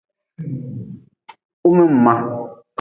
[1.61, 2.13] Humin ma.